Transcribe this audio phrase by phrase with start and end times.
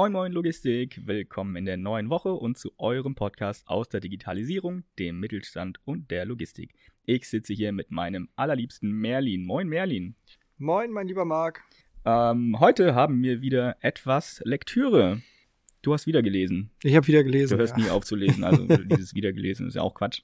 [0.00, 4.84] Moin Moin Logistik, willkommen in der neuen Woche und zu eurem Podcast aus der Digitalisierung,
[4.96, 6.72] dem Mittelstand und der Logistik.
[7.04, 9.44] Ich sitze hier mit meinem allerliebsten Merlin.
[9.44, 10.14] Moin Merlin.
[10.56, 11.64] Moin, mein lieber Marc.
[12.04, 15.20] Ähm, heute haben wir wieder etwas Lektüre.
[15.82, 16.70] Du hast wieder gelesen.
[16.84, 17.56] Ich habe wieder gelesen.
[17.56, 17.82] Du hörst ja.
[17.82, 20.20] nie auf zu lesen, also dieses Wiedergelesen ist ja auch Quatsch.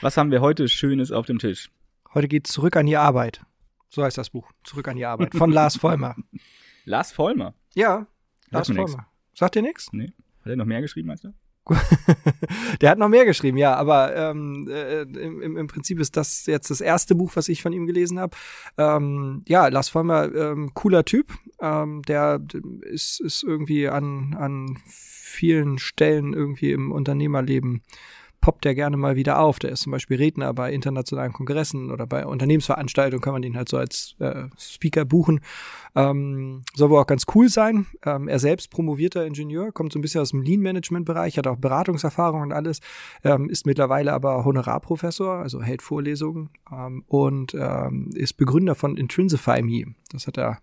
[0.00, 1.70] Was haben wir heute Schönes auf dem Tisch?
[2.14, 3.44] Heute geht zurück an die Arbeit.
[3.90, 4.50] So heißt das Buch.
[4.64, 5.34] Zurück an die Arbeit.
[5.34, 6.16] Von Lars Vollmer.
[6.86, 7.52] Lars Vollmer.
[7.74, 8.06] Ja,
[8.48, 8.68] Lars.
[8.68, 9.09] Vollmer.
[9.40, 9.88] Sagt dir nichts?
[9.92, 10.12] Nee.
[10.42, 11.32] Hat er noch mehr geschrieben als du?
[12.82, 16.70] Der hat noch mehr geschrieben, ja, aber ähm, äh, im, im- Prinzip ist das jetzt
[16.70, 18.36] das erste Buch, was ich von ihm gelesen habe.
[18.76, 22.42] Ähm, ja, Lars Vollmer, ähm, cooler Typ, ähm, der
[22.82, 27.80] ist, ist irgendwie an, an vielen Stellen irgendwie im Unternehmerleben
[28.40, 29.58] poppt der gerne mal wieder auf.
[29.58, 33.68] Der ist zum Beispiel Redner bei internationalen Kongressen oder bei Unternehmensveranstaltungen kann man den halt
[33.68, 35.40] so als äh, Speaker buchen.
[35.94, 37.86] Ähm, soll wohl auch ganz cool sein.
[38.04, 42.42] Ähm, er selbst promovierter Ingenieur, kommt so ein bisschen aus dem Lean-Management-Bereich, hat auch Beratungserfahrung
[42.42, 42.80] und alles,
[43.24, 49.62] ähm, ist mittlerweile aber Honorarprofessor, also hält Vorlesungen ähm, und ähm, ist Begründer von Intrinsify
[49.62, 49.94] Me.
[50.12, 50.58] Das hat er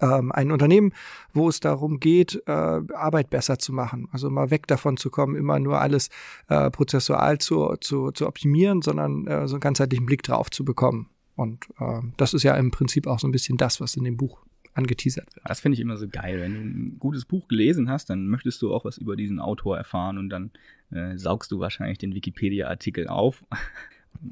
[0.00, 0.92] ähm, ein Unternehmen,
[1.32, 4.08] wo es darum geht, äh, Arbeit besser zu machen.
[4.12, 6.10] Also mal weg davon zu kommen, immer nur alles
[6.48, 11.08] äh, prozessual zu, zu, zu optimieren, sondern äh, so einen ganzheitlichen Blick drauf zu bekommen.
[11.36, 14.16] Und ähm, das ist ja im Prinzip auch so ein bisschen das, was in dem
[14.16, 14.40] Buch
[14.74, 15.48] angeteasert wird.
[15.48, 16.40] Das finde ich immer so geil.
[16.40, 19.76] Wenn du ein gutes Buch gelesen hast, dann möchtest du auch was über diesen Autor
[19.76, 20.50] erfahren und dann
[20.90, 23.44] äh, saugst du wahrscheinlich den Wikipedia-Artikel auf.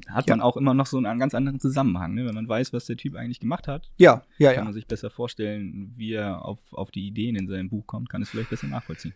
[0.09, 0.35] Hat Ja.
[0.35, 2.25] man auch immer noch so einen ganz anderen Zusammenhang, ne?
[2.25, 3.89] wenn man weiß, was der Typ eigentlich gemacht hat.
[3.97, 7.69] Ja, ja, Kann man sich besser vorstellen, wie er auf, auf die Ideen in seinem
[7.69, 9.13] Buch kommt, kann es vielleicht besser nachvollziehen.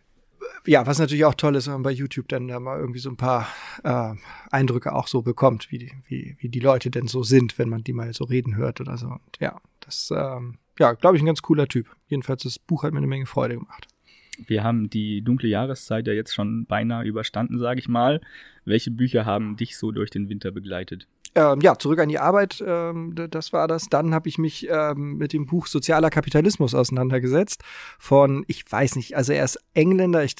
[0.65, 3.09] Ja, was natürlich auch toll ist, wenn man bei YouTube dann da mal irgendwie so
[3.09, 3.47] ein paar
[3.83, 4.13] äh,
[4.51, 7.83] Eindrücke auch so bekommt, wie die, wie, wie die Leute denn so sind, wenn man
[7.83, 9.07] die mal so reden hört oder so.
[9.07, 11.89] Und ja, das, ähm, ja, glaube ich, ein ganz cooler Typ.
[12.07, 13.87] Jedenfalls, das Buch hat mir eine Menge Freude gemacht.
[14.37, 18.21] Wir haben die dunkle Jahreszeit ja jetzt schon beinahe überstanden, sage ich mal.
[18.65, 21.07] Welche Bücher haben dich so durch den Winter begleitet?
[21.33, 23.87] Ähm, ja, zurück an die Arbeit, ähm, das war das.
[23.87, 27.63] Dann habe ich mich ähm, mit dem Buch Sozialer Kapitalismus auseinandergesetzt
[27.99, 30.35] von, ich weiß nicht, also er ist Engländer, ich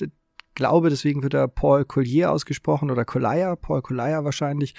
[0.56, 4.76] glaube, deswegen wird er Paul Collier ausgesprochen oder Collier, Paul Collier wahrscheinlich.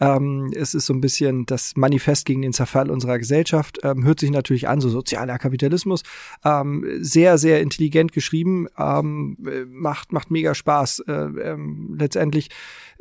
[0.00, 3.78] Ähm, es ist so ein bisschen das Manifest gegen den Zerfall unserer Gesellschaft.
[3.82, 6.02] Ähm, hört sich natürlich an, so sozialer Kapitalismus.
[6.44, 11.00] Ähm, sehr, sehr intelligent geschrieben, ähm, äh, macht, macht mega Spaß.
[11.06, 12.48] Äh, ähm, letztendlich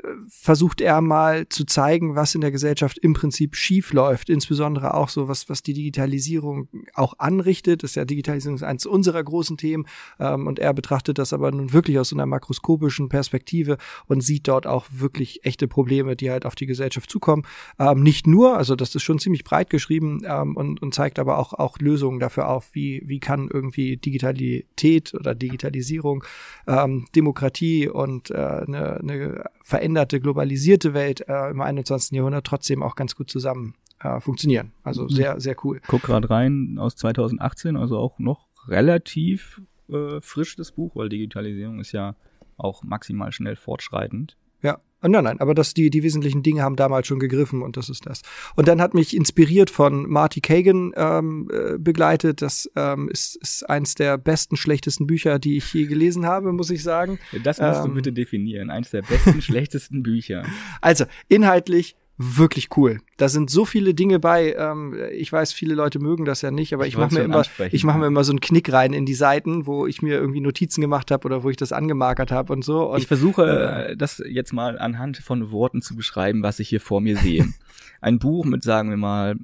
[0.04, 4.94] äh, versucht er mal zu zeigen, was in der Gesellschaft im Prinzip schief läuft, insbesondere
[4.94, 7.84] auch so, was, was die Digitalisierung auch anrichtet.
[7.84, 9.88] Das ist ja Digitalisierung ist eines unserer großen Themen
[10.20, 14.48] ähm, und er betrachtet das aber nun wirklich aus so einer makroskopischen Perspektive und sieht
[14.48, 17.44] dort auch wirklich echte Probleme, die halt auf die Gesellschaft zukommen.
[17.80, 21.40] Ähm, nicht nur, also das ist schon ziemlich breit geschrieben ähm, und, und zeigt aber
[21.40, 26.24] auch, auch Lösungen dafür auf, wie, wie kann irgendwie Digitalität oder Digitalisierung,
[26.68, 32.12] ähm, Demokratie und äh, eine, eine veränderte, globalisierte Welt äh, im 21.
[32.12, 34.72] Jahrhundert trotzdem auch ganz gut zusammen äh, funktionieren.
[34.84, 35.82] Also sehr, sehr cool.
[35.88, 41.80] Guck gerade rein aus 2018, also auch noch relativ äh, frisch das Buch, weil Digitalisierung
[41.80, 42.16] ist ja
[42.58, 44.38] auch maximal schnell fortschreitend.
[44.62, 47.76] Ja, Ah, nein, nein, aber das, die, die wesentlichen Dinge haben damals schon gegriffen und
[47.76, 48.22] das ist das.
[48.56, 52.44] Und dann hat mich inspiriert von Marty Kagan ähm, äh, begleitet.
[52.44, 56.70] Das ähm, ist, ist eins der besten, schlechtesten Bücher, die ich je gelesen habe, muss
[56.70, 57.18] ich sagen.
[57.44, 57.94] Das musst du Ähm.
[57.96, 58.70] bitte definieren.
[58.70, 60.44] Eins der besten, schlechtesten Bücher.
[60.82, 63.00] Also, inhaltlich wirklich cool.
[63.18, 64.54] Da sind so viele Dinge bei.
[64.58, 67.44] Ähm, ich weiß, viele Leute mögen das ja nicht, aber Ich ich, mache mir immer,
[67.72, 70.42] ich mache mir immer so einen Knick rein in die Seiten, wo ich mir irgendwie
[70.42, 72.92] Notizen gemacht habe oder wo ich das angemarkert habe und so.
[72.92, 76.82] Und ich versuche, äh, das jetzt mal anhand von Worten zu beschreiben, was ich hier
[76.82, 77.46] vor mir sehe.
[78.02, 79.36] Ein Buch mit, sagen wir mal,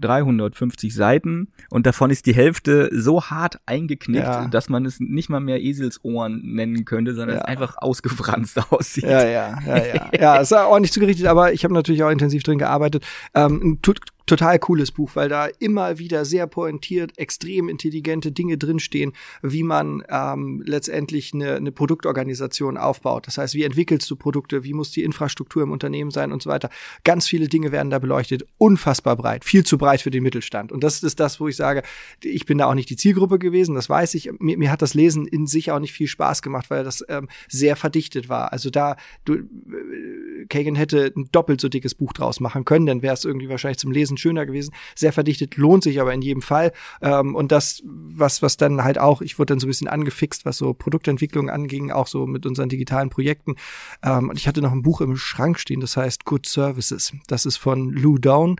[0.00, 4.46] 350 Seiten und davon ist die Hälfte so hart eingeknickt, Ja.
[4.48, 7.42] dass man es nicht mal mehr Eselsohren nennen könnte, sondern Ja.
[7.42, 9.04] es einfach ausgefranst aussieht.
[9.04, 10.10] Ja, ja, ja, ja.
[10.18, 13.04] ja, es war ordentlich zugerichtet, aber ich habe natürlich auch intensiv drin gearbeitet.
[13.34, 13.92] Ähm, to
[14.26, 20.02] total cooles Buch, weil da immer wieder sehr pointiert, extrem intelligente Dinge drinstehen, wie man
[20.08, 23.26] ähm, letztendlich eine, eine Produktorganisation aufbaut.
[23.26, 26.50] Das heißt, wie entwickelst du Produkte, wie muss die Infrastruktur im Unternehmen sein und so
[26.50, 26.70] weiter.
[27.04, 30.72] Ganz viele Dinge werden da beleuchtet, unfassbar breit, viel zu breit für den Mittelstand.
[30.72, 31.82] Und das ist das, wo ich sage,
[32.22, 34.30] ich bin da auch nicht die Zielgruppe gewesen, das weiß ich.
[34.38, 37.28] Mir, mir hat das Lesen in sich auch nicht viel Spaß gemacht, weil das ähm,
[37.48, 38.52] sehr verdichtet war.
[38.52, 43.02] Also da, du, äh, Kagan hätte ein doppelt so dickes Buch draus machen können, dann
[43.02, 44.74] wäre es irgendwie wahrscheinlich zum Lesen schöner gewesen.
[44.94, 46.72] Sehr verdichtet, lohnt sich aber in jedem Fall.
[47.00, 50.44] Ähm, und das, was, was dann halt auch, ich wurde dann so ein bisschen angefixt,
[50.44, 53.56] was so Produktentwicklung anging, auch so mit unseren digitalen Projekten.
[54.02, 57.12] Ähm, und ich hatte noch ein Buch im Schrank stehen, das heißt Good Services.
[57.26, 58.56] Das ist von Lou Down.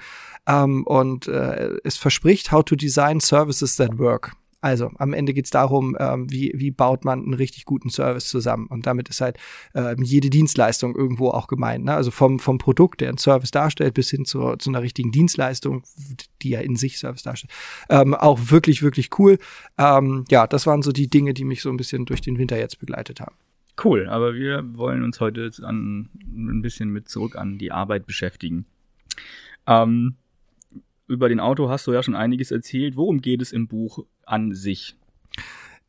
[0.46, 4.32] Ähm, und äh, es verspricht How to Design Services That Work.
[4.62, 8.68] Also am Ende geht's darum, ähm, wie, wie baut man einen richtig guten Service zusammen.
[8.68, 9.36] Und damit ist halt
[9.74, 11.84] ähm, jede Dienstleistung irgendwo auch gemeint.
[11.84, 11.94] Ne?
[11.94, 15.82] Also vom, vom Produkt, der einen Service darstellt, bis hin zu, zu einer richtigen Dienstleistung,
[16.42, 17.52] die ja in sich Service darstellt.
[17.90, 19.38] Ähm, auch wirklich, wirklich cool.
[19.78, 22.56] Ähm, ja, das waren so die Dinge, die mich so ein bisschen durch den Winter
[22.56, 23.34] jetzt begleitet haben.
[23.82, 28.66] Cool, aber wir wollen uns heute an, ein bisschen mit zurück an die Arbeit beschäftigen.
[29.66, 30.14] Ähm,
[31.08, 32.96] über den Auto hast du ja schon einiges erzählt.
[32.96, 34.96] Worum geht es im Buch an sich?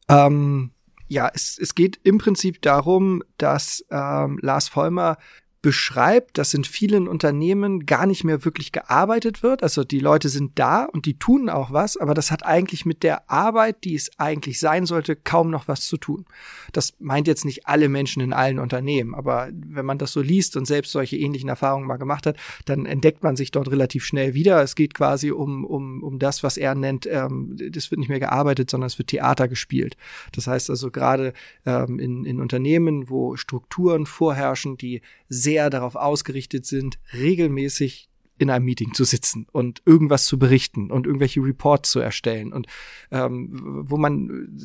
[0.10, 0.72] Ähm,
[1.08, 5.18] ja, es, es geht im Prinzip darum, dass ähm, Lars Vollmer
[5.64, 9.64] beschreibt, dass in vielen Unternehmen gar nicht mehr wirklich gearbeitet wird.
[9.64, 13.02] Also die Leute sind da und die tun auch was, aber das hat eigentlich mit
[13.02, 16.26] der Arbeit, die es eigentlich sein sollte, kaum noch was zu tun.
[16.74, 20.58] Das meint jetzt nicht alle Menschen in allen Unternehmen, aber wenn man das so liest
[20.58, 24.34] und selbst solche ähnlichen Erfahrungen mal gemacht hat, dann entdeckt man sich dort relativ schnell
[24.34, 24.62] wieder.
[24.62, 28.20] Es geht quasi um, um, um das, was er nennt, ähm, das wird nicht mehr
[28.20, 29.96] gearbeitet, sondern es wird Theater gespielt.
[30.34, 31.32] Das heißt also gerade
[31.66, 35.00] ähm, in, in Unternehmen, wo Strukturen vorherrschen, die
[35.30, 38.10] sehr darauf ausgerichtet sind, regelmäßig
[38.40, 42.68] in einem Meeting zu sitzen und irgendwas zu berichten und irgendwelche Reports zu erstellen und
[43.12, 43.50] ähm,
[43.88, 44.58] wo man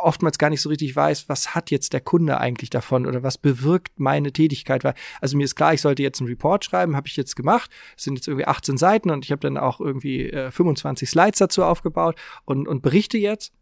[0.00, 3.36] oftmals gar nicht so richtig weiß, was hat jetzt der Kunde eigentlich davon oder was
[3.36, 4.82] bewirkt meine Tätigkeit.
[5.20, 7.70] Also mir ist klar, ich sollte jetzt einen Report schreiben, habe ich jetzt gemacht.
[7.96, 11.38] Es sind jetzt irgendwie 18 Seiten und ich habe dann auch irgendwie äh, 25 Slides
[11.38, 13.52] dazu aufgebaut und, und berichte jetzt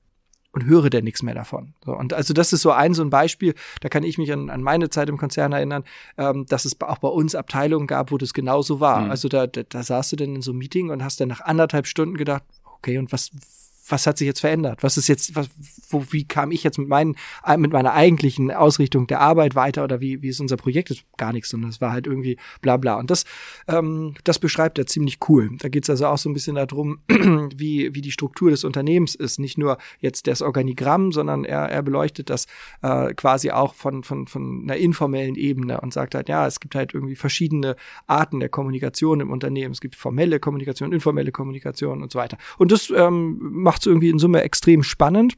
[0.54, 1.74] und höre dann nichts mehr davon.
[1.84, 4.50] So, und also das ist so ein so ein Beispiel, da kann ich mich an,
[4.50, 5.82] an meine Zeit im Konzern erinnern,
[6.16, 9.00] ähm, dass es auch bei uns Abteilungen gab, wo das genauso war.
[9.00, 9.10] Mhm.
[9.10, 11.40] Also da, da, da saßt du dann in so einem Meeting und hast dann nach
[11.40, 13.32] anderthalb Stunden gedacht, okay, und was,
[13.88, 14.82] was hat sich jetzt verändert?
[14.82, 15.48] Was ist jetzt, was,
[15.88, 17.16] wo, wie kam ich jetzt mit meinen,
[17.58, 20.90] mit meiner eigentlichen Ausrichtung der Arbeit weiter oder wie, wie ist unser Projekt?
[20.90, 22.96] Das ist gar nichts, sondern es war halt irgendwie bla bla.
[22.96, 23.24] Und das,
[23.68, 25.50] ähm, das beschreibt er ziemlich cool.
[25.58, 29.14] Da geht es also auch so ein bisschen darum, wie, wie die Struktur des Unternehmens
[29.14, 29.38] ist.
[29.38, 32.46] Nicht nur jetzt das Organigramm, sondern er, er beleuchtet das
[32.82, 36.74] äh, quasi auch von, von, von einer informellen Ebene und sagt halt, ja, es gibt
[36.74, 37.76] halt irgendwie verschiedene
[38.06, 39.72] Arten der Kommunikation im Unternehmen.
[39.72, 42.38] Es gibt formelle Kommunikation, informelle Kommunikation und so weiter.
[42.58, 45.34] Und das ähm, macht macht es irgendwie in Summe extrem spannend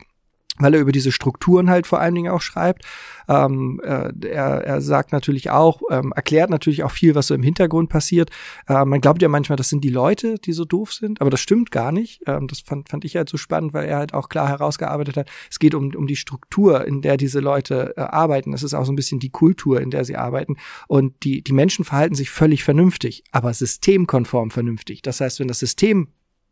[0.58, 2.82] weil er über diese Strukturen halt vor allen Dingen auch schreibt.
[3.28, 7.42] Ähm, äh, er, er sagt natürlich auch, ähm, erklärt natürlich auch viel, was so im
[7.42, 8.30] Hintergrund passiert.
[8.66, 11.40] Äh, man glaubt ja manchmal, das sind die Leute, die so doof sind, aber das
[11.40, 12.22] stimmt gar nicht.
[12.26, 15.28] Ähm, das fand, fand ich halt so spannend, weil er halt auch klar herausgearbeitet hat,
[15.50, 18.54] es geht um, um die Struktur, in der diese Leute äh, arbeiten.
[18.54, 20.56] Es ist auch so ein bisschen die Kultur, in der sie arbeiten.
[20.88, 25.02] Und die, die Menschen verhalten sich völlig vernünftig, aber systemkonform vernünftig.
[25.02, 26.08] Das heißt, wenn das System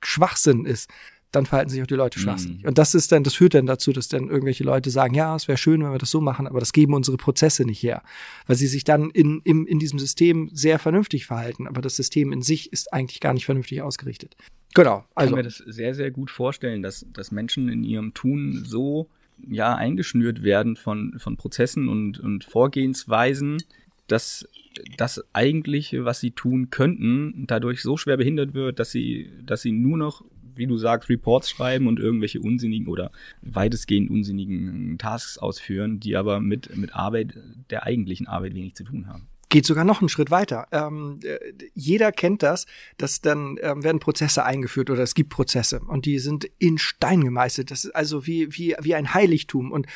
[0.06, 0.90] Schwachsinn ist,
[1.34, 2.62] dann verhalten sich auch die Leute schwachsinnig.
[2.62, 2.68] Mhm.
[2.68, 5.48] Und das ist dann, das führt dann dazu, dass dann irgendwelche Leute sagen, ja, es
[5.48, 8.02] wäre schön, wenn wir das so machen, aber das geben unsere Prozesse nicht her.
[8.46, 12.32] Weil sie sich dann in, in, in diesem System sehr vernünftig verhalten, aber das System
[12.32, 14.36] in sich ist eigentlich gar nicht vernünftig ausgerichtet.
[14.74, 15.04] Genau.
[15.14, 15.28] Also.
[15.28, 19.08] Ich kann mir das sehr, sehr gut vorstellen, dass, dass Menschen in ihrem Tun so
[19.48, 23.62] ja eingeschnürt werden von, von Prozessen und, und Vorgehensweisen,
[24.06, 24.48] dass
[24.96, 29.72] das eigentliche, was sie tun könnten, dadurch so schwer behindert wird, dass sie, dass sie
[29.72, 30.24] nur noch
[30.56, 33.10] wie du sagst, Reports schreiben und irgendwelche unsinnigen oder
[33.42, 37.34] weitestgehend unsinnigen Tasks ausführen, die aber mit, mit Arbeit,
[37.70, 40.66] der eigentlichen Arbeit wenig zu tun haben geht sogar noch einen Schritt weiter.
[40.72, 41.38] Ähm, äh,
[41.74, 42.66] jeder kennt das,
[42.96, 47.22] dass dann ähm, werden Prozesse eingeführt oder es gibt Prozesse und die sind in Stein
[47.22, 47.70] gemeißelt.
[47.70, 49.70] Das ist also wie, wie, wie ein Heiligtum.
[49.70, 49.86] Und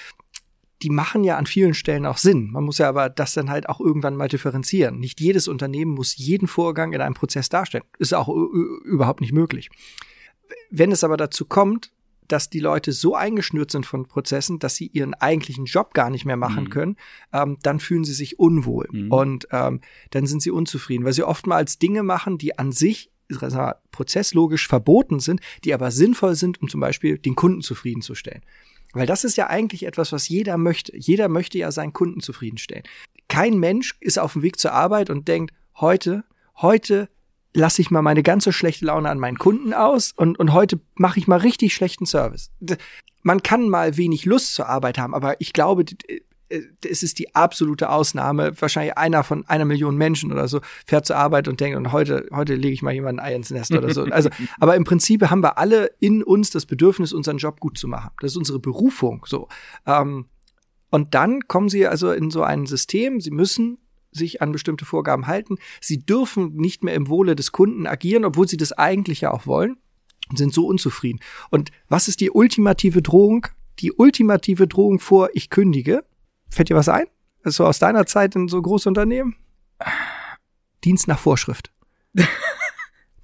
[0.83, 2.53] die machen ja an vielen Stellen auch Sinn.
[2.53, 5.01] Man muss ja aber das dann halt auch irgendwann mal differenzieren.
[5.01, 7.83] Nicht jedes Unternehmen muss jeden Vorgang in einem Prozess darstellen.
[7.99, 9.71] Ist auch überhaupt nicht möglich.
[10.71, 11.91] Wenn es aber dazu kommt,
[12.29, 16.27] dass die Leute so eingeschnürt sind von Prozessen, dass sie ihren eigentlichen Job gar nicht
[16.27, 16.71] mehr machen mhm.
[16.71, 16.97] können,
[17.33, 19.11] ähm, dann fühlen sie sich unwohl mhm.
[19.11, 23.11] und ähm, dann sind sie unzufrieden, weil sie oftmals Dinge machen, die an sich
[23.91, 28.43] prozesslogisch verboten sind, die aber sinnvoll sind, um zum Beispiel den Kunden zufriedenzustellen.
[28.95, 30.97] Weil das ist ja eigentlich etwas, was jeder möchte.
[30.97, 32.85] Jeder möchte ja seinen Kunden zufriedenstellen.
[33.29, 36.25] Kein Mensch ist auf dem Weg zur Arbeit und denkt, heute,
[36.57, 37.11] heute
[37.59, 41.19] lasse ich mal meine ganze schlechte Laune an meinen Kunden aus und, und heute mache
[41.19, 42.51] ich mal richtig schlechten Service.
[43.23, 46.21] Man kann mal wenig Lust zur Arbeit haben, aber ich glaube, äh,
[46.89, 48.53] es ist die absolute Ausnahme.
[48.59, 52.27] Wahrscheinlich einer von einer Million Menschen oder so fährt zur Arbeit und denkt, und heute,
[52.33, 54.07] heute lege ich mal jemanden ein Ei ins Nest oder so.
[54.11, 57.89] Also, aber im Prinzip haben wir alle in uns das Bedürfnis, unseren Job gut zu
[57.89, 58.11] machen.
[58.21, 59.49] Das ist unsere Berufung, so.
[59.85, 60.27] Ähm,
[60.91, 63.79] und dann kommen sie also in so ein System, sie müssen
[64.11, 65.57] sich an bestimmte Vorgaben halten.
[65.81, 69.47] Sie dürfen nicht mehr im Wohle des Kunden agieren, obwohl sie das eigentlich ja auch
[69.47, 69.77] wollen
[70.31, 71.21] und sind so unzufrieden.
[71.51, 73.47] Und was ist die ultimative Drohung?
[73.81, 76.05] Die ultimative Drohung vor, ich kündige.
[76.49, 77.07] Fällt dir was ein?
[77.45, 79.37] So aus deiner Zeit in so Großunternehmen?
[80.85, 81.71] Dienst nach Vorschrift.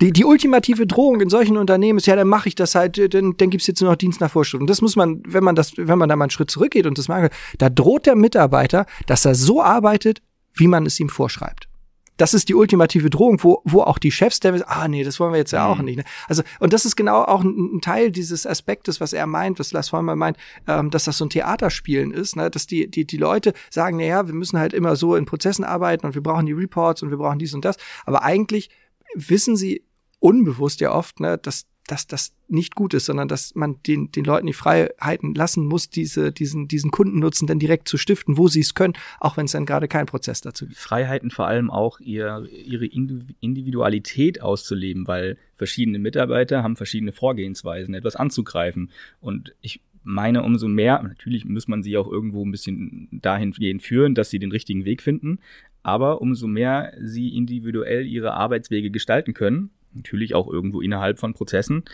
[0.01, 3.37] Die, die ultimative Drohung in solchen Unternehmen ist, ja, dann mache ich das halt, dann,
[3.37, 4.61] dann gibt's jetzt nur noch Dienst nach Vorschrift.
[4.61, 6.99] Und das muss man, wenn man das, wenn man da mal einen Schritt zurückgeht und
[6.99, 10.21] das mag, da droht der Mitarbeiter, dass er so arbeitet,
[10.55, 11.69] wie man es ihm vorschreibt
[12.17, 15.33] das ist die ultimative Drohung, wo, wo auch die Chefs der ah nee, das wollen
[15.33, 15.85] wir jetzt ja auch mhm.
[15.85, 15.97] nicht.
[15.99, 16.05] Ne?
[16.29, 19.73] Also und das ist genau auch ein, ein, Teil dieses Aspektes, was er meint, was
[19.73, 20.37] Lars Vollmer meint,
[20.69, 22.51] ähm, dass das so ein Theaterspielen ist, ne?
[22.51, 25.65] dass die die die Leute sagen, na ja, wir müssen halt immer so in Prozessen
[25.65, 28.71] arbeiten und wir brauchen die Reports und wir brauchen dies und das, aber eigentlich
[29.15, 29.85] wissen sie
[30.21, 34.25] unbewusst ja oft, ne, dass dass das nicht gut ist, sondern dass man den, den
[34.25, 38.61] Leuten die Freiheiten lassen muss, diese, diesen, diesen Kundennutzen dann direkt zu stiften, wo sie
[38.61, 40.79] es können, auch wenn es dann gerade kein Prozess dazu gibt.
[40.79, 48.17] Freiheiten vor allem auch ihr, ihre Individualität auszuleben, weil verschiedene Mitarbeiter haben verschiedene Vorgehensweisen, etwas
[48.17, 48.91] anzugreifen.
[49.21, 54.15] Und ich meine, umso mehr, natürlich muss man sie auch irgendwo ein bisschen dahingehend führen,
[54.15, 55.39] dass sie den richtigen Weg finden,
[55.83, 61.85] aber umso mehr sie individuell ihre Arbeitswege gestalten können, Natürlich auch irgendwo innerhalb von Prozessen.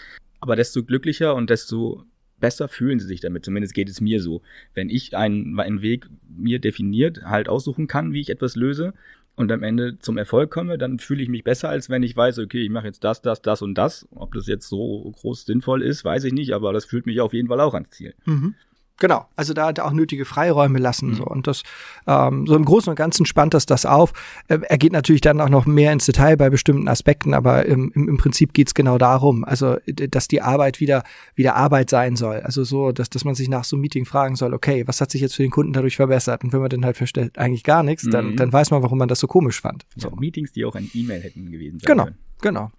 [0.41, 2.05] Aber desto glücklicher und desto
[2.41, 3.45] besser fühlen sie sich damit.
[3.45, 4.43] Zumindest geht es mir so.
[4.75, 8.95] Wenn ich einen, einen Weg mir definiert halt aussuchen kann, wie ich etwas löse
[9.37, 12.39] und am Ende zum Erfolg komme, dann fühle ich mich besser, als wenn ich weiß,
[12.39, 14.09] okay, ich mache jetzt das, das, das und das.
[14.11, 17.33] Ob das jetzt so groß sinnvoll ist, weiß ich nicht, aber das führt mich auf
[17.33, 18.15] jeden Fall auch ans Ziel.
[18.25, 18.55] Mhm.
[19.01, 21.09] Genau, also da hat er auch nötige Freiräume lassen.
[21.09, 21.15] Mhm.
[21.15, 21.25] So.
[21.25, 21.63] Und das,
[22.07, 24.13] ähm, so im Großen und Ganzen spannt das das auf.
[24.49, 27.91] Äh, er geht natürlich dann auch noch mehr ins Detail bei bestimmten Aspekten, aber im,
[27.95, 31.03] im, im Prinzip geht's genau darum, also dass die Arbeit wieder,
[31.35, 32.41] wieder Arbeit sein soll.
[32.41, 35.11] Also so, dass, dass man sich nach so einem Meeting fragen soll, okay, was hat
[35.11, 36.45] sich jetzt für den Kunden dadurch verbessert?
[36.45, 38.11] Und wenn man dann halt feststellt, eigentlich gar nichts, mhm.
[38.11, 39.87] dann, dann weiß man, warum man das so komisch fand.
[39.97, 40.11] So.
[40.11, 42.19] Meetings, die auch ein E-Mail hätten gewesen sein Genau, können.
[42.43, 42.71] genau.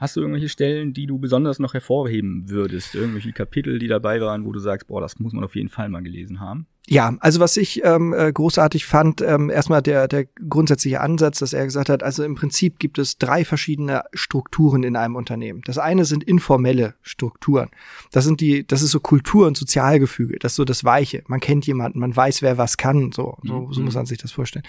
[0.00, 2.94] Hast du irgendwelche Stellen, die du besonders noch hervorheben würdest?
[2.94, 5.90] Irgendwelche Kapitel, die dabei waren, wo du sagst, boah, das muss man auf jeden Fall
[5.90, 6.66] mal gelesen haben?
[6.88, 11.52] Ja, also was ich ähm, äh, großartig fand, ähm, erstmal der, der grundsätzliche Ansatz, dass
[11.52, 15.60] er gesagt hat, also im Prinzip gibt es drei verschiedene Strukturen in einem Unternehmen.
[15.66, 17.68] Das eine sind informelle Strukturen.
[18.10, 21.24] Das sind die, das ist so Kultur und Sozialgefüge, das ist so das Weiche.
[21.26, 23.98] Man kennt jemanden, man weiß, wer was kann, so, so, so muss mhm.
[23.98, 24.64] man sich das vorstellen.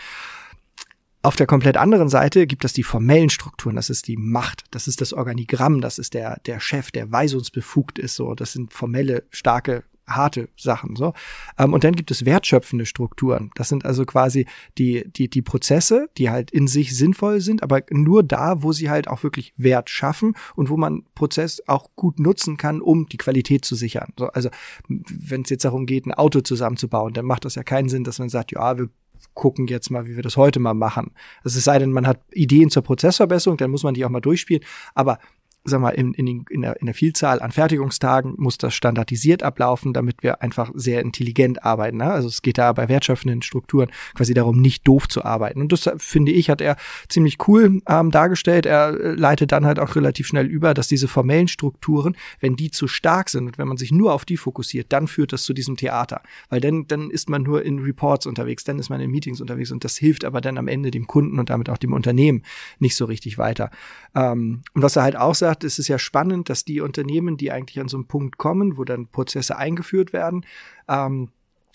[1.23, 4.87] Auf der komplett anderen Seite gibt es die formellen Strukturen, das ist die Macht, das
[4.87, 9.23] ist das Organigramm, das ist der, der Chef, der weisungsbefugt ist, so, das sind formelle,
[9.29, 11.13] starke, harte Sachen, so.
[11.59, 13.51] Ähm, und dann gibt es wertschöpfende Strukturen.
[13.53, 14.47] Das sind also quasi
[14.79, 18.89] die, die, die Prozesse, die halt in sich sinnvoll sind, aber nur da, wo sie
[18.89, 23.17] halt auch wirklich Wert schaffen und wo man Prozess auch gut nutzen kann, um die
[23.17, 24.11] Qualität zu sichern.
[24.17, 24.49] So, also,
[24.87, 28.19] wenn es jetzt darum geht, ein Auto zusammenzubauen, dann macht das ja keinen Sinn, dass
[28.19, 28.89] man sagt, ja, wir
[29.33, 31.11] gucken jetzt mal, wie wir das heute mal machen.
[31.43, 34.63] Es sei denn, man hat Ideen zur Prozessverbesserung, dann muss man die auch mal durchspielen.
[34.93, 35.19] Aber
[35.63, 39.93] sag mal, in, in, in, der, in der Vielzahl an Fertigungstagen muss das standardisiert ablaufen,
[39.93, 41.97] damit wir einfach sehr intelligent arbeiten.
[41.97, 42.11] Ne?
[42.11, 45.61] Also es geht da bei wertschöpfenden Strukturen quasi darum, nicht doof zu arbeiten.
[45.61, 46.77] Und das, finde ich, hat er
[47.09, 48.65] ziemlich cool ähm, dargestellt.
[48.65, 52.71] Er äh, leitet dann halt auch relativ schnell über, dass diese formellen Strukturen, wenn die
[52.71, 55.53] zu stark sind und wenn man sich nur auf die fokussiert, dann führt das zu
[55.53, 56.23] diesem Theater.
[56.49, 59.71] Weil dann, dann ist man nur in Reports unterwegs, dann ist man in Meetings unterwegs
[59.71, 62.41] und das hilft aber dann am Ende dem Kunden und damit auch dem Unternehmen
[62.79, 63.69] nicht so richtig weiter.
[64.15, 67.35] Ähm, und was er halt auch sagt, gesagt, es ist ja spannend, dass die Unternehmen,
[67.35, 70.45] die eigentlich an so einen Punkt kommen, wo dann Prozesse eingeführt werden,
[70.87, 71.29] ähm,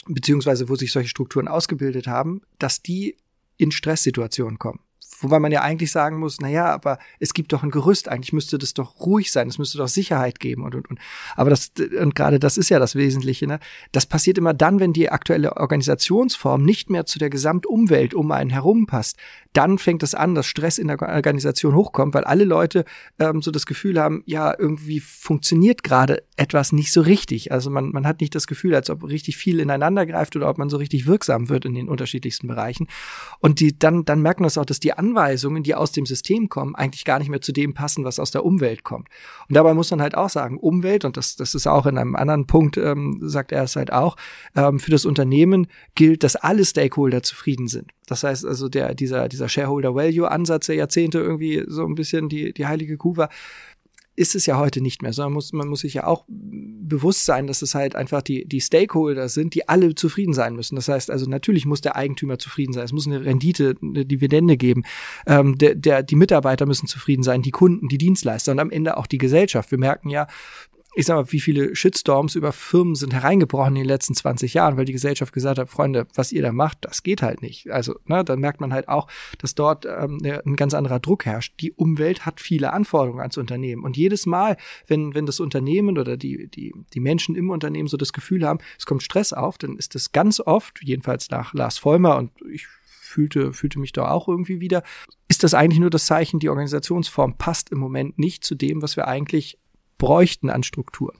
[0.06, 3.16] beziehungsweise wo sich solche Strukturen ausgebildet haben, dass die
[3.59, 4.80] in Stresssituationen kommen.
[5.20, 8.32] Wobei man ja eigentlich sagen muss, na ja, aber es gibt doch ein Gerüst, eigentlich
[8.32, 10.99] müsste das doch ruhig sein, es müsste doch Sicherheit geben und, und, und.
[11.35, 13.58] Aber das, und gerade das ist ja das Wesentliche, ne?
[13.92, 18.50] Das passiert immer dann, wenn die aktuelle Organisationsform nicht mehr zu der Gesamtumwelt um einen
[18.50, 19.16] herum passt
[19.56, 22.85] dann fängt es an, dass Stress in der Organisation hochkommt, weil alle Leute
[23.18, 27.52] ähm, so das Gefühl haben, ja, irgendwie funktioniert gerade etwas nicht so richtig.
[27.52, 30.58] Also man, man hat nicht das Gefühl, als ob richtig viel ineinander greift oder ob
[30.58, 32.87] man so richtig wirksam wird in den unterschiedlichsten Bereichen.
[33.40, 36.75] Und die, dann, dann merken es auch, dass die Anweisungen, die aus dem System kommen,
[36.75, 39.08] eigentlich gar nicht mehr zu dem passen, was aus der Umwelt kommt.
[39.48, 42.16] Und dabei muss man halt auch sagen, Umwelt, und das, das ist auch in einem
[42.16, 44.16] anderen Punkt, ähm, sagt er es halt auch,
[44.56, 47.92] ähm, für das Unternehmen gilt, dass alle Stakeholder zufrieden sind.
[48.06, 52.28] Das heißt also, der, dieser, dieser Shareholder Value Ansatz der Jahrzehnte irgendwie so ein bisschen
[52.28, 53.28] die, die heilige Kuh war,
[54.16, 57.46] ist es ja heute nicht mehr, sondern muss, man muss sich ja auch bewusst sein,
[57.46, 60.75] dass es halt einfach die, die Stakeholder sind, die alle zufrieden sein müssen.
[60.75, 62.85] Das heißt also, natürlich muss der Eigentümer zufrieden sein.
[62.85, 64.85] Es muss eine Rendite, eine Dividende geben.
[65.26, 68.96] Ähm, der, der, die Mitarbeiter müssen zufrieden sein, die Kunden, die Dienstleister und am Ende
[68.96, 69.70] auch die Gesellschaft.
[69.70, 70.26] Wir merken ja,
[70.97, 74.79] ich sag mal, wie viele Shitstorms über Firmen sind hereingebrochen in den letzten 20 Jahren,
[74.79, 77.71] weil die Gesellschaft gesagt hat, Freunde, was ihr da macht, das geht halt nicht.
[77.71, 81.61] Also, ne, dann merkt man halt auch, dass dort ähm, ein ganz anderer Druck herrscht.
[81.61, 83.85] Die Umwelt hat viele Anforderungen ans Unternehmen.
[83.85, 87.99] Und jedes Mal, wenn, wenn das Unternehmen oder die, die, die Menschen im Unternehmen so
[87.99, 91.76] das Gefühl haben, es kommt Stress auf, dann ist das ganz oft, jedenfalls nach Lars
[91.76, 94.83] Vollmer und ich fühlte, fühlte mich da auch irgendwie wieder.
[95.29, 98.97] Ist das eigentlich nur das Zeichen, die Organisationsform passt im Moment nicht zu dem, was
[98.97, 99.59] wir eigentlich
[99.99, 101.17] bräuchten an Strukturen?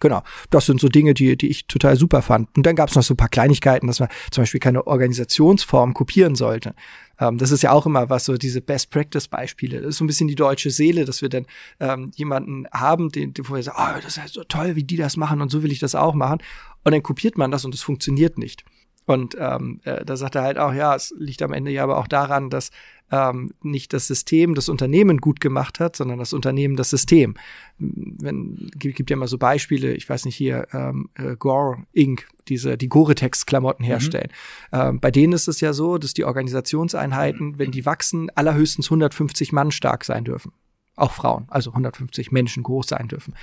[0.00, 2.48] Genau, das sind so Dinge, die, die ich total super fand.
[2.56, 5.92] Und dann gab es noch so ein paar Kleinigkeiten, dass man zum Beispiel keine Organisationsform
[5.92, 6.74] kopieren sollte.
[7.18, 9.82] Ähm, das ist ja auch immer was, so diese Best-Practice-Beispiele.
[9.82, 11.46] Das ist so ein bisschen die deutsche Seele, dass wir dann
[11.80, 15.18] ähm, jemanden haben, den, wo wir sagen, oh, das ist so toll, wie die das
[15.18, 16.38] machen und so will ich das auch machen.
[16.82, 18.64] Und dann kopiert man das und es funktioniert nicht.
[19.04, 21.98] Und ähm, äh, da sagt er halt auch, ja, es liegt am Ende ja aber
[21.98, 22.70] auch daran, dass
[23.10, 27.34] ähm, nicht das System das Unternehmen gut gemacht hat, sondern das Unternehmen das System.
[27.78, 32.28] Wenn, gibt, gibt ja immer so Beispiele, ich weiß nicht hier, ähm, äh, Gore Inc.,
[32.48, 33.88] diese, die Gore-Tex-Klamotten mhm.
[33.88, 34.30] herstellen.
[34.72, 34.80] Mhm.
[34.80, 39.52] Ähm, bei denen ist es ja so, dass die Organisationseinheiten, wenn die wachsen, allerhöchstens 150
[39.52, 40.52] Mann stark sein dürfen.
[41.00, 43.34] Auch Frauen, also 150 Menschen groß sein dürfen.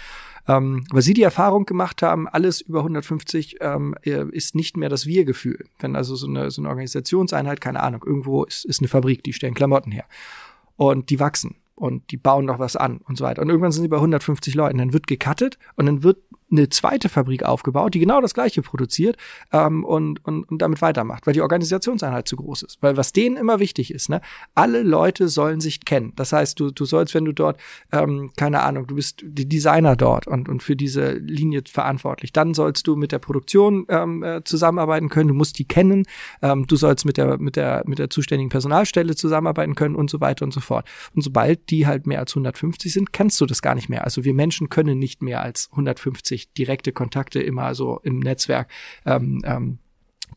[0.48, 4.90] Ähm, weil sie die Erfahrung gemacht haben, alles über 150 ähm, äh, ist nicht mehr
[4.90, 5.66] das Wir-Gefühl.
[5.80, 9.34] Wenn also so eine, so eine Organisationseinheit, keine Ahnung, irgendwo ist, ist eine Fabrik, die
[9.34, 10.06] stellen Klamotten her.
[10.76, 13.42] Und die wachsen und die bauen noch was an und so weiter.
[13.42, 14.78] Und irgendwann sind sie bei 150 Leuten.
[14.78, 16.18] Dann wird gecuttet und dann wird
[16.50, 19.18] eine zweite Fabrik aufgebaut, die genau das gleiche produziert
[19.52, 22.78] ähm, und, und, und damit weitermacht, weil die Organisationseinheit zu groß ist.
[22.82, 24.22] Weil was denen immer wichtig ist, ne,
[24.56, 26.14] alle Leute sollen sich kennen.
[26.16, 27.60] Das heißt, du, du sollst, wenn du dort,
[27.92, 32.54] ähm, keine Ahnung, du bist die Designer dort und, und für diese Linie verantwortlich, dann
[32.54, 36.06] sollst du mit der Produktion ähm, äh, zusammenarbeiten können, du musst die kennen,
[36.42, 40.22] ähm, du sollst mit der, mit der, mit der zuständigen Personalstelle zusammenarbeiten können und so
[40.22, 40.88] weiter und so fort.
[41.14, 44.06] Und sobald die halt mehr als 150 sind, kennst du das gar nicht mehr.
[44.06, 48.70] Also wir Menschen können nicht mehr als 150 sich direkte Kontakte immer so im Netzwerk
[49.06, 49.80] ähm, ähm,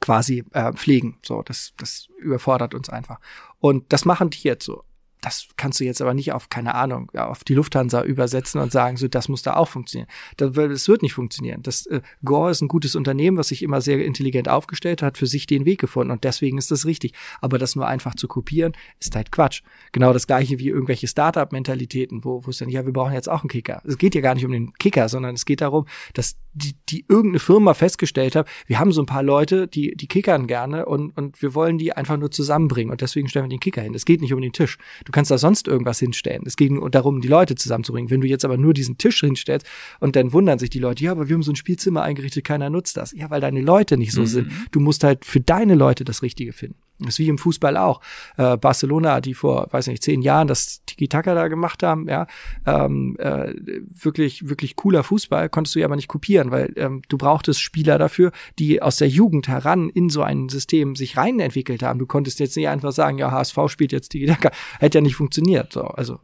[0.00, 1.18] quasi äh, pflegen.
[1.22, 3.20] So, das, das überfordert uns einfach.
[3.58, 4.84] Und das machen die jetzt so
[5.20, 8.96] das kannst du jetzt aber nicht auf, keine Ahnung, auf die Lufthansa übersetzen und sagen,
[8.96, 10.08] so, das muss da auch funktionieren.
[10.36, 11.62] Das, wird nicht funktionieren.
[11.62, 15.26] Das, äh, Gore ist ein gutes Unternehmen, was sich immer sehr intelligent aufgestellt hat, für
[15.26, 17.12] sich den Weg gefunden und deswegen ist das richtig.
[17.40, 19.62] Aber das nur einfach zu kopieren, ist halt Quatsch.
[19.92, 23.42] Genau das gleiche wie irgendwelche Startup-Mentalitäten, wo, wo es dann, ja, wir brauchen jetzt auch
[23.42, 23.82] einen Kicker.
[23.84, 27.04] Es geht ja gar nicht um den Kicker, sondern es geht darum, dass die, die
[27.08, 31.16] irgendeine Firma festgestellt hat, wir haben so ein paar Leute, die, die kickern gerne und,
[31.16, 33.94] und wir wollen die einfach nur zusammenbringen und deswegen stellen wir den Kicker hin.
[33.94, 34.78] Es geht nicht um den Tisch.
[35.04, 36.42] Du kannst da sonst irgendwas hinstellen.
[36.46, 38.10] Es ging darum, die Leute zusammenzubringen.
[38.10, 39.66] Wenn du jetzt aber nur diesen Tisch hinstellst
[39.98, 42.70] und dann wundern sich die Leute, ja, aber wir haben so ein Spielzimmer eingerichtet, keiner
[42.70, 43.12] nutzt das.
[43.12, 44.26] Ja, weil deine Leute nicht so mhm.
[44.26, 44.52] sind.
[44.70, 46.78] Du musst halt für deine Leute das Richtige finden.
[47.00, 48.00] Das ist wie im Fußball auch.
[48.36, 52.26] Äh, Barcelona, die vor, weiß nicht, zehn Jahren das Tiki-Taka da gemacht haben, ja,
[52.66, 53.54] ähm, äh,
[54.02, 57.98] wirklich, wirklich cooler Fußball, konntest du ja aber nicht kopieren, weil ähm, du brauchtest Spieler
[57.98, 61.98] dafür, die aus der Jugend heran in so ein System sich rein entwickelt haben.
[61.98, 64.50] Du konntest jetzt nicht einfach sagen, ja, HSV spielt jetzt Tiki-Taka.
[64.78, 65.72] Hätte ja nicht funktioniert.
[65.72, 66.18] So, also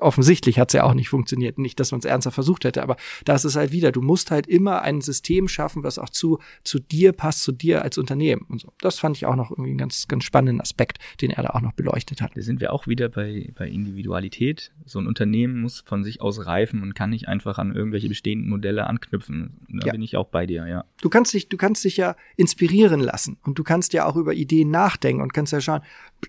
[0.00, 1.58] offensichtlich hat es ja auch nicht funktioniert.
[1.58, 4.30] Nicht, dass man es ernsthaft versucht hätte, aber da ist es halt wieder, du musst
[4.30, 8.46] halt immer ein System schaffen, was auch zu, zu dir passt, zu dir als Unternehmen
[8.48, 8.72] und so.
[8.80, 11.60] Das fand ich auch noch irgendwie einen ganz, ganz spannenden Aspekt, den er da auch
[11.60, 12.32] noch beleuchtet hat.
[12.34, 14.72] Da sind wir auch wieder bei, bei Individualität.
[14.84, 18.48] So ein Unternehmen muss von sich aus reifen und kann nicht einfach an irgendwelche bestehenden
[18.48, 19.58] Modelle anknüpfen.
[19.68, 19.92] Da ja.
[19.92, 20.84] bin ich auch bei dir, ja.
[21.00, 24.34] Du kannst dich, du kannst dich ja inspirieren lassen und du kannst ja auch über
[24.34, 25.80] Ideen nachdenken und kannst ja schauen,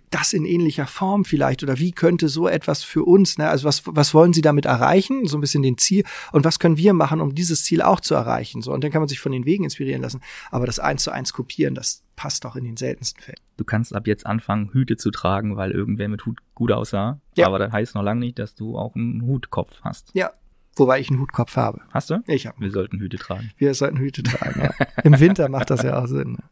[0.10, 3.50] das in ähnlicher Form vielleicht oder wie könnte so etwas für uns, ne?
[3.50, 6.78] also was, was wollen sie damit erreichen, so ein bisschen den Ziel und was können
[6.78, 9.32] wir machen, um dieses Ziel auch zu erreichen, so und dann kann man sich von
[9.32, 12.78] den Wegen inspirieren lassen, aber das eins zu eins kopieren, das passt doch in den
[12.78, 13.40] seltensten Fällen.
[13.58, 17.48] Du kannst ab jetzt anfangen, Hüte zu tragen, weil irgendwer mit Hut gut aussah, ja.
[17.48, 20.12] aber das heißt noch lange nicht, dass du auch einen Hutkopf hast.
[20.14, 20.32] Ja,
[20.78, 21.82] Wobei ich einen Hutkopf habe.
[21.92, 22.24] Hast du?
[22.28, 22.60] Ich habe.
[22.62, 23.52] Wir sollten Hüte tragen.
[23.58, 24.88] Wir sollten Hüte tragen, ja.
[25.04, 26.32] Im Winter macht das ja auch Sinn.
[26.34, 26.44] Ne?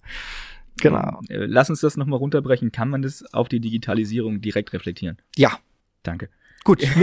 [0.81, 1.19] Genau.
[1.29, 2.71] Äh, lass uns das nochmal runterbrechen.
[2.71, 5.17] Kann man das auf die Digitalisierung direkt reflektieren?
[5.35, 5.59] Ja.
[6.03, 6.29] Danke.
[6.63, 6.81] Gut.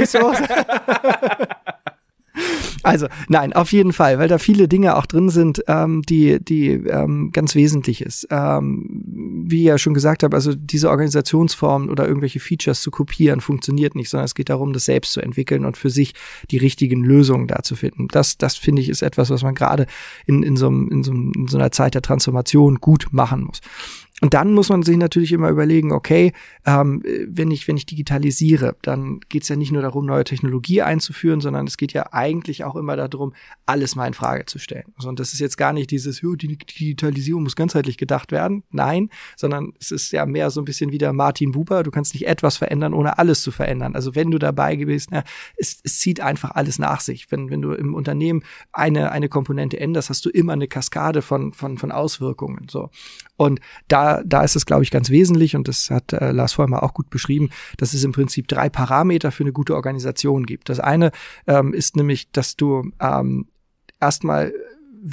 [2.83, 6.71] Also, nein, auf jeden Fall, weil da viele Dinge auch drin sind, ähm, die, die
[6.71, 8.29] ähm, ganz wesentlich ist.
[8.31, 9.03] Ähm,
[9.49, 13.95] wie ich ja schon gesagt habe, also diese Organisationsformen oder irgendwelche Features zu kopieren, funktioniert
[13.95, 16.15] nicht, sondern es geht darum, das selbst zu entwickeln und für sich
[16.51, 18.09] die richtigen Lösungen da zu finden.
[18.09, 19.87] Das, das finde ich, ist etwas, was man gerade
[20.27, 23.61] in, in, so, in, so, in so einer Zeit der Transformation gut machen muss.
[24.23, 26.33] Und dann muss man sich natürlich immer überlegen, okay,
[26.65, 30.81] ähm, wenn ich wenn ich digitalisiere, dann geht es ja nicht nur darum, neue Technologie
[30.81, 33.35] einzuführen, sondern es geht ja eigentlich auch immer darum,
[33.67, 34.87] alles mal in Frage zu stellen.
[34.97, 38.63] Also, und das ist jetzt gar nicht dieses, oh, die Digitalisierung muss ganzheitlich gedacht werden,
[38.71, 41.83] nein, sondern es ist ja mehr so ein bisschen wie der Martin Buber.
[41.83, 43.95] Du kannst nicht etwas verändern, ohne alles zu verändern.
[43.95, 45.25] Also wenn du dabei bist, na,
[45.59, 47.31] es, es zieht einfach alles nach sich.
[47.31, 51.53] Wenn wenn du im Unternehmen eine eine Komponente änderst, hast du immer eine Kaskade von
[51.53, 52.67] von von Auswirkungen.
[52.71, 52.89] So
[53.37, 56.83] und da, da ist es, glaube ich, ganz wesentlich, und das hat äh, Lars Vollmer
[56.83, 60.69] auch gut beschrieben, dass es im Prinzip drei Parameter für eine gute Organisation gibt.
[60.69, 61.11] Das eine
[61.47, 63.47] ähm, ist nämlich, dass du ähm,
[64.01, 64.53] erstmal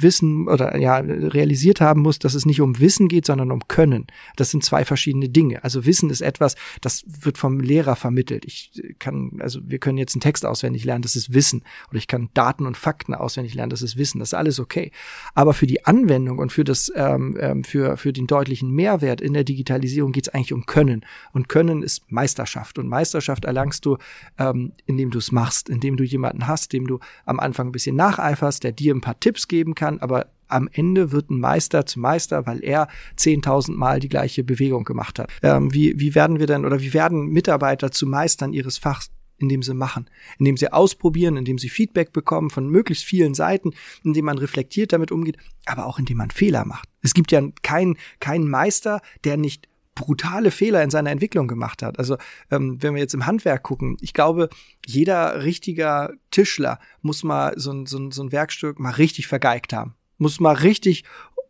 [0.02, 4.06] wissen oder ja realisiert haben muss, dass es nicht um Wissen geht, sondern um Können.
[4.36, 5.62] Das sind zwei verschiedene Dinge.
[5.62, 8.44] Also Wissen ist etwas, das wird vom Lehrer vermittelt.
[8.44, 11.62] Ich kann, also wir können jetzt einen Text auswendig lernen, das ist Wissen.
[11.90, 14.18] Oder ich kann Daten und Fakten auswendig lernen, das ist Wissen.
[14.18, 14.90] Das ist alles okay.
[15.34, 19.32] Aber für die Anwendung und für das, ähm, ähm für, für den deutlichen Mehrwert in
[19.32, 21.06] der Digitalisierung geht es eigentlich um Können.
[21.32, 22.78] Und Können ist Meisterschaft.
[22.78, 23.98] Und Meisterschaft erlangst du,
[24.38, 27.96] ähm, indem du es machst, indem du jemanden hast, dem du am Anfang ein bisschen
[27.96, 32.02] nacheiferst, der dir ein paar Tipps geben kann, aber am Ende wird ein Meister zum
[32.02, 35.30] Meister, weil er 10.000 Mal die gleiche Bewegung gemacht hat.
[35.42, 39.10] Ähm, wie, wie werden wir denn oder wie werden Mitarbeiter zu Meistern ihres Fachs?
[39.36, 43.72] indem sie machen, indem sie ausprobieren, indem sie Feedback bekommen von möglichst vielen Seiten,
[44.04, 46.88] indem man reflektiert damit umgeht, aber auch indem man Fehler macht.
[47.02, 51.98] Es gibt ja keinen keinen Meister, der nicht brutale Fehler in seiner Entwicklung gemacht hat.
[51.98, 52.16] Also
[52.50, 54.48] ähm, wenn wir jetzt im Handwerk gucken, ich glaube,
[54.84, 59.72] jeder richtiger Tischler muss mal so ein, so ein, so ein Werkstück mal richtig vergeigt
[59.72, 59.94] haben.
[60.18, 61.04] Muss mal richtig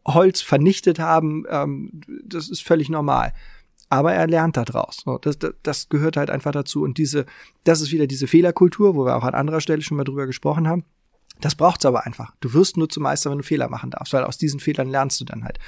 [0.06, 1.44] Holz vernichtet haben.
[1.48, 3.32] Ähm, das ist völlig normal.
[3.88, 5.02] Aber er lernt da draus.
[5.04, 6.82] So, das, das, das gehört halt einfach dazu.
[6.82, 7.26] Und diese,
[7.64, 10.68] das ist wieder diese Fehlerkultur, wo wir auch an anderer Stelle schon mal drüber gesprochen
[10.68, 10.84] haben.
[11.44, 12.32] Das braucht's aber einfach.
[12.40, 15.20] Du wirst nur zum Meister, wenn du Fehler machen darfst, weil aus diesen Fehlern lernst
[15.20, 15.58] du dann halt.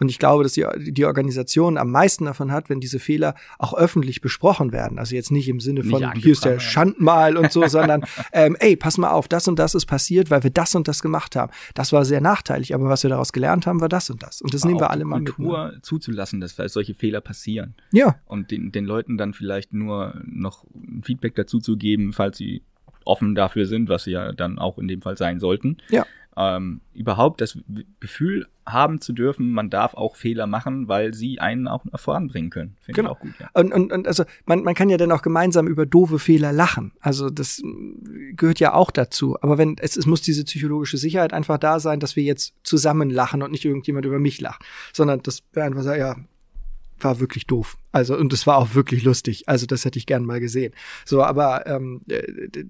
[0.00, 3.74] Und ich glaube, dass die, die Organisation am meisten davon hat, wenn diese Fehler auch
[3.74, 4.98] öffentlich besprochen werden.
[4.98, 8.74] Also jetzt nicht im Sinne von, hier ist der Schandmal und so, sondern, ähm, ey,
[8.74, 11.52] pass mal auf, das und das ist passiert, weil wir das und das gemacht haben.
[11.74, 14.42] Das war sehr nachteilig, aber was wir daraus gelernt haben, war das und das.
[14.42, 15.36] Und das aber nehmen wir alle mal mit.
[15.36, 15.82] Kultur ne?
[15.82, 17.74] zuzulassen, dass solche Fehler passieren.
[17.92, 18.16] Ja.
[18.26, 20.64] Und den, den Leuten dann vielleicht nur noch
[21.02, 22.62] Feedback dazu zu geben, falls sie
[23.04, 25.78] offen dafür sind, was sie ja dann auch in dem Fall sein sollten.
[25.90, 26.06] Ja.
[26.36, 27.58] Ähm, überhaupt das
[27.98, 32.76] Gefühl haben zu dürfen, man darf auch Fehler machen, weil sie einen auch voranbringen können.
[32.80, 33.10] Finde genau.
[33.10, 33.50] ich auch gut, ja.
[33.52, 36.92] Und, und, und also man, man kann ja dann auch gemeinsam über doofe Fehler lachen.
[37.00, 37.60] Also das
[38.36, 39.36] gehört ja auch dazu.
[39.42, 43.10] Aber wenn es, es muss diese psychologische Sicherheit einfach da sein, dass wir jetzt zusammen
[43.10, 46.16] lachen und nicht irgendjemand über mich lacht, sondern das wäre einfach sagen, ja,
[47.04, 47.76] war wirklich doof.
[47.92, 49.48] Also, und es war auch wirklich lustig.
[49.48, 50.72] Also, das hätte ich gern mal gesehen.
[51.04, 52.02] So, aber ähm,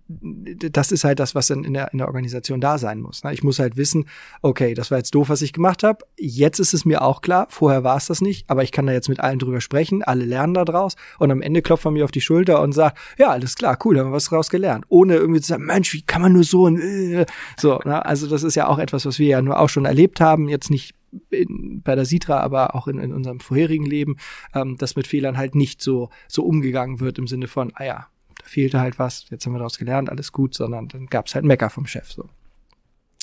[0.09, 3.23] das ist halt das, was dann in der, in der Organisation da sein muss.
[3.23, 3.35] Ne?
[3.35, 4.07] Ich muss halt wissen,
[4.41, 6.05] okay, das war jetzt doof, was ich gemacht habe.
[6.17, 8.93] Jetzt ist es mir auch klar, vorher war es das nicht, aber ich kann da
[8.93, 12.05] jetzt mit allen drüber sprechen, alle lernen da draus und am Ende klopft man mir
[12.05, 14.85] auf die Schulter und sagt, ja, alles klar, cool, haben wir was draus gelernt.
[14.89, 17.27] Ohne irgendwie zu sagen, Mensch, wie kann man nur so und äh,
[17.59, 18.05] so, ne?
[18.05, 20.71] Also, das ist ja auch etwas, was wir ja nur auch schon erlebt haben, jetzt
[20.71, 20.95] nicht
[21.31, 24.17] in, bei der Sitra, aber auch in, in unserem vorherigen Leben,
[24.55, 28.07] ähm, dass mit Fehlern halt nicht so, so umgegangen wird im Sinne von, ah ja,
[28.39, 31.35] da fehlte halt was, jetzt haben wir daraus gelernt, alles gut, sondern dann gab es
[31.35, 32.29] halt Mecker vom Chef so.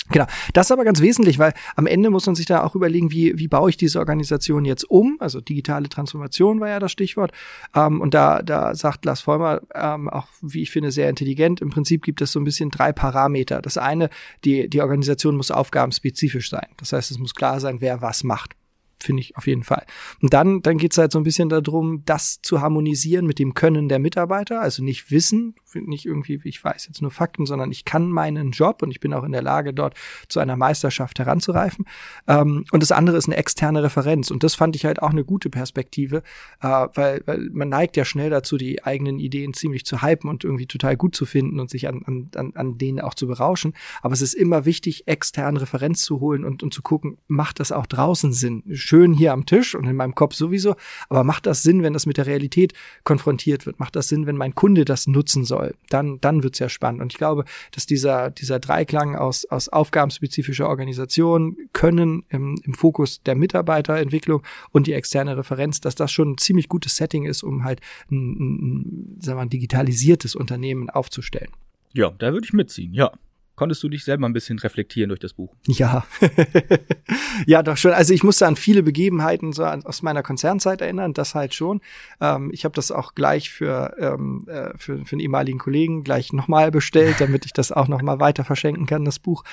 [0.09, 0.25] Genau.
[0.53, 3.37] Das ist aber ganz wesentlich, weil am Ende muss man sich da auch überlegen, wie,
[3.37, 5.17] wie baue ich diese Organisation jetzt um?
[5.19, 7.31] Also digitale Transformation war ja das Stichwort.
[7.75, 11.61] Ähm, und da, da sagt Lars Vollmer ähm, auch, wie ich finde, sehr intelligent.
[11.61, 13.61] Im Prinzip gibt es so ein bisschen drei Parameter.
[13.61, 14.09] Das eine,
[14.45, 16.67] die, die Organisation muss aufgabenspezifisch sein.
[16.77, 18.55] Das heißt, es muss klar sein, wer was macht
[19.03, 19.85] finde ich auf jeden Fall.
[20.21, 23.89] Und dann, dann geht's halt so ein bisschen darum, das zu harmonisieren mit dem Können
[23.89, 28.09] der Mitarbeiter, also nicht Wissen, nicht irgendwie, ich weiß jetzt nur Fakten, sondern ich kann
[28.09, 29.95] meinen Job und ich bin auch in der Lage, dort
[30.27, 31.85] zu einer Meisterschaft heranzureifen.
[32.27, 34.31] Ähm, und das andere ist eine externe Referenz.
[34.31, 36.23] Und das fand ich halt auch eine gute Perspektive,
[36.61, 40.43] äh, weil, weil man neigt ja schnell dazu, die eigenen Ideen ziemlich zu hypen und
[40.43, 42.03] irgendwie total gut zu finden und sich an,
[42.35, 43.73] an, an denen auch zu berauschen.
[44.01, 47.71] Aber es ist immer wichtig, externe Referenz zu holen und, und zu gucken, macht das
[47.71, 48.63] auch draußen Sinn?
[48.87, 50.75] Schön hier am Tisch und in meinem Kopf sowieso,
[51.09, 52.73] aber macht das Sinn, wenn das mit der Realität
[53.03, 53.79] konfrontiert wird?
[53.79, 55.75] Macht das Sinn, wenn mein Kunde das nutzen soll?
[55.89, 57.01] Dann, dann wird's ja spannend.
[57.01, 63.21] Und ich glaube, dass dieser, dieser Dreiklang aus, aus aufgabenspezifischer Organisation, Können im, im Fokus
[63.23, 67.63] der Mitarbeiterentwicklung und die externe Referenz, dass das schon ein ziemlich gutes Setting ist, um
[67.63, 71.51] halt ein, ein, sagen wir, ein digitalisiertes Unternehmen aufzustellen.
[71.93, 73.11] Ja, da würde ich mitziehen, ja
[73.57, 75.53] konntest du dich selber ein bisschen reflektieren durch das Buch?
[75.65, 76.05] Ja,
[77.47, 77.91] ja, doch schon.
[77.91, 81.81] Also ich musste an viele Begebenheiten so aus meiner Konzernzeit erinnern, das halt schon.
[82.21, 86.31] Ähm, ich habe das auch gleich für, ähm, äh, für, für einen ehemaligen Kollegen gleich
[86.33, 89.43] nochmal bestellt, damit ich das auch nochmal weiter verschenken kann, das Buch.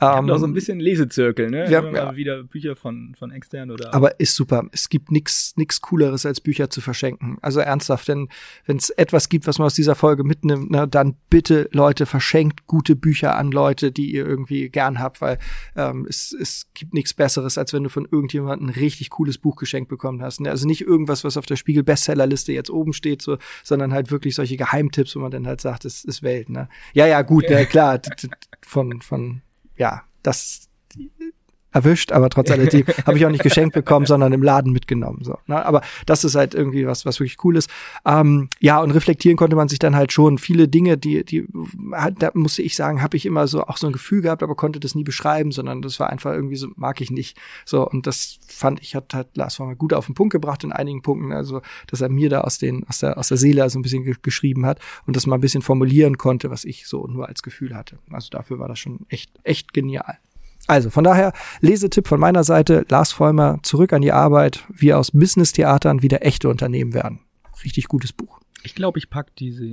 [0.00, 1.70] Ähm, auch so ein bisschen Lesezirkel, ne?
[1.70, 2.16] Ja, ja.
[2.16, 3.94] wieder Bücher von, von extern oder.
[3.94, 4.66] Aber ist super.
[4.72, 7.38] Es gibt nichts nix Cooleres, als Bücher zu verschenken.
[7.42, 8.28] Also ernsthaft, denn
[8.66, 12.66] wenn es etwas gibt, was man aus dieser Folge mitnimmt, ne, dann bitte Leute verschenkt
[12.66, 15.38] gute Bücher an Leute, die ihr irgendwie gern habt, weil
[15.76, 19.56] ähm, es, es gibt nichts Besseres, als wenn du von irgendjemandem ein richtig cooles Buch
[19.56, 20.40] geschenkt bekommen hast.
[20.40, 20.50] Ne?
[20.50, 24.34] Also nicht irgendwas, was auf der Spiegel Bestsellerliste jetzt oben steht, so, sondern halt wirklich
[24.34, 26.48] solche Geheimtipps, wo man dann halt sagt, es ist Welt.
[26.48, 26.68] Ne?
[26.94, 28.00] Ja, ja, gut, ja, klar,
[28.62, 29.42] von, von,
[29.76, 30.68] ja, das
[31.72, 35.24] erwischt, aber trotz alledem habe ich auch nicht geschenkt bekommen, sondern im Laden mitgenommen.
[35.24, 35.64] So, ne?
[35.64, 37.70] Aber das ist halt irgendwie was, was wirklich cool ist.
[38.04, 41.46] Ähm, ja, und reflektieren konnte man sich dann halt schon viele Dinge, die, die,
[42.18, 44.80] da musste ich sagen, habe ich immer so auch so ein Gefühl gehabt, aber konnte
[44.80, 47.36] das nie beschreiben, sondern das war einfach irgendwie so, mag ich nicht.
[47.64, 50.72] So, und das fand ich, hat, hat Lars mal gut auf den Punkt gebracht in
[50.72, 53.78] einigen Punkten, also, dass er mir da aus den, aus der, aus der Seele so
[53.78, 57.06] ein bisschen ge geschrieben hat und das mal ein bisschen formulieren konnte, was ich so
[57.06, 57.98] nur als Gefühl hatte.
[58.10, 60.18] Also dafür war das schon echt, echt genial.
[60.66, 65.10] Also von daher, Lesetipp von meiner Seite, Lars Vollmer, zurück an die Arbeit, wie aus
[65.10, 67.20] Business-Theatern wieder echte Unternehmen werden.
[67.64, 68.40] Richtig gutes Buch.
[68.62, 69.64] Ich glaube, ich pack diese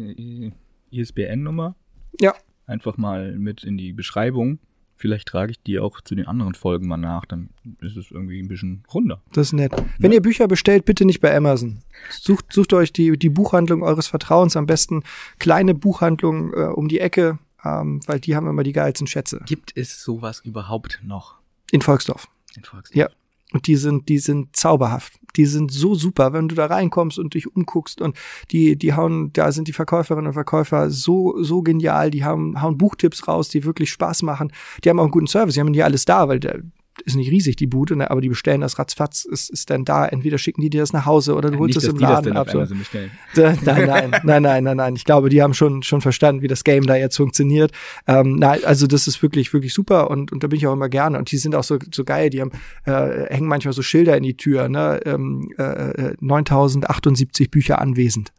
[0.92, 1.76] ISBN-Nummer
[2.20, 2.34] ja.
[2.66, 4.60] einfach mal mit in die Beschreibung.
[4.96, 8.42] Vielleicht trage ich die auch zu den anderen Folgen mal nach, dann ist es irgendwie
[8.42, 9.22] ein bisschen runder.
[9.32, 9.72] Das ist nett.
[9.98, 10.16] Wenn ja.
[10.18, 11.84] ihr Bücher bestellt, bitte nicht bei Amazon.
[12.10, 15.04] Sucht, sucht euch die, die Buchhandlung eures Vertrauens, am besten
[15.38, 19.42] kleine Buchhandlungen äh, um die Ecke, ähm, weil die haben immer die geilsten Schätze.
[19.46, 21.36] Gibt es sowas überhaupt noch?
[21.72, 22.28] In Volksdorf.
[22.56, 22.96] In Volksdorf.
[22.96, 23.10] Ja.
[23.52, 25.14] Und die sind, die sind zauberhaft.
[25.36, 28.16] Die sind so super, wenn du da reinkommst und dich umguckst und
[28.52, 32.12] die, die hauen, da sind die Verkäuferinnen und Verkäufer so, so genial.
[32.12, 34.52] Die haben, hauen Buchtipps raus, die wirklich Spaß machen.
[34.84, 35.56] Die haben auch einen guten Service.
[35.56, 36.62] Die haben nicht alles da, weil der,
[37.02, 40.06] ist nicht riesig, die Bude, ne, aber die bestellen das ratzfatz, ist, ist dann da.
[40.06, 42.50] Entweder schicken die dir das nach Hause oder du holst es im Laden ab.
[42.50, 42.60] So.
[43.36, 44.96] nein, nein, nein, nein, nein, nein.
[44.96, 47.72] Ich glaube, die haben schon, schon verstanden, wie das Game da jetzt funktioniert.
[48.08, 50.90] Ähm, nein, also das ist wirklich, wirklich super und, und da bin ich auch immer
[50.90, 51.18] gerne.
[51.18, 52.52] Und die sind auch so, so geil, die haben,
[52.86, 58.32] äh, hängen manchmal so Schilder in die Tür, ne, ähm, äh, 9078 äh, Bücher anwesend.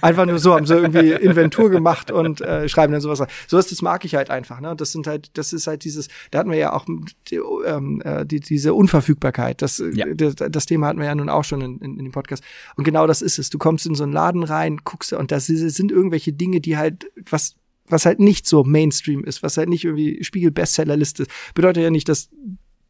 [0.00, 3.22] Einfach nur so, haben sie irgendwie Inventur gemacht und äh, schreiben dann sowas.
[3.46, 4.74] Sowas, das mag ich halt einfach, ne.
[4.76, 6.86] Das sind halt, das ist halt dieses, da hatten wir ja auch
[7.28, 9.62] die, ähm, äh, die, diese Unverfügbarkeit.
[9.62, 10.06] Das, ja.
[10.14, 12.44] das, das Thema hatten wir ja nun auch schon in, in, in dem Podcast.
[12.76, 13.50] Und genau das ist es.
[13.50, 17.10] Du kommst in so einen Laden rein, guckst und das sind irgendwelche Dinge, die halt
[17.30, 21.30] was was halt nicht so Mainstream ist, was halt nicht irgendwie Spiegel Bestsellerliste ist.
[21.54, 22.30] Bedeutet ja nicht, dass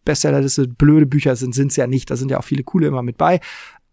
[0.04, 2.10] Bestsellerliste blöde Bücher sind, sind's ja nicht.
[2.10, 3.40] Da sind ja auch viele coole immer mit bei.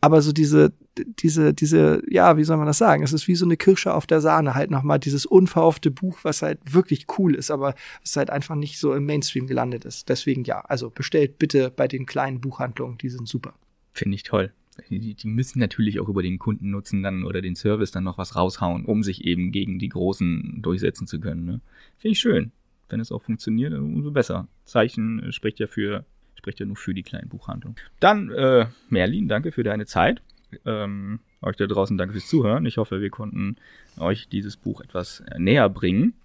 [0.03, 3.03] Aber so diese, diese, diese, ja, wie soll man das sagen?
[3.03, 6.41] Es ist wie so eine Kirsche auf der Sahne, halt nochmal dieses unverhoffte Buch, was
[6.41, 10.09] halt wirklich cool ist, aber es halt einfach nicht so im Mainstream gelandet ist.
[10.09, 13.53] Deswegen ja, also bestellt bitte bei den kleinen Buchhandlungen, die sind super.
[13.93, 14.51] Finde ich toll.
[14.89, 18.35] Die, die müssen natürlich auch über den Kundennutzen dann oder den Service dann noch was
[18.35, 21.45] raushauen, um sich eben gegen die Großen durchsetzen zu können.
[21.45, 21.61] Ne?
[21.97, 22.51] Finde ich schön.
[22.89, 24.47] Wenn es auch funktioniert, umso besser.
[24.65, 26.05] Zeichen spricht ja für
[26.41, 27.75] spricht ja nur für die kleinen Buchhandlungen.
[27.99, 30.23] Dann, äh, Merlin, danke für deine Zeit.
[30.65, 32.65] Ähm, euch da draußen danke fürs Zuhören.
[32.65, 33.57] Ich hoffe, wir konnten
[33.99, 36.15] euch dieses Buch etwas äh, näher bringen.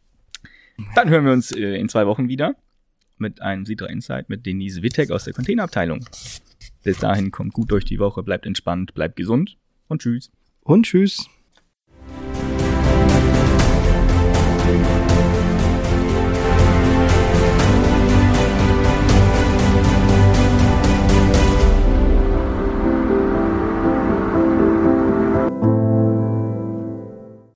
[0.94, 2.56] Dann hören wir uns äh, in zwei Wochen wieder
[3.18, 6.04] mit einem Sidra Insight mit Denise Wittek aus der Containerabteilung.
[6.82, 10.30] Bis dahin kommt gut durch die Woche, bleibt entspannt, bleibt gesund und tschüss.
[10.62, 11.28] Und tschüss.